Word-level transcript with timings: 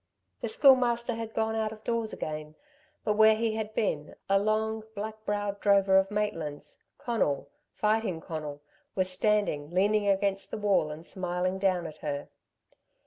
The 0.41 0.47
Schoolmaster 0.49 1.13
had 1.13 1.35
gone 1.35 1.55
out 1.55 1.71
of 1.71 1.83
doors 1.83 2.11
again; 2.11 2.55
but 3.03 3.13
where 3.13 3.35
he 3.35 3.53
had 3.53 3.75
been, 3.75 4.15
a 4.27 4.39
long, 4.39 4.83
black 4.95 5.23
browed 5.25 5.59
drover 5.59 5.99
of 5.99 6.09
Maitland's, 6.09 6.81
Conal 6.97 7.51
Fighting 7.75 8.19
Conal 8.19 8.63
was 8.95 9.11
standing, 9.11 9.69
leaning 9.69 10.07
against 10.07 10.49
the 10.49 10.57
wall 10.57 10.89
and 10.89 11.05
smiling 11.05 11.59
down 11.59 11.85
on 11.85 11.93
her. 12.01 12.29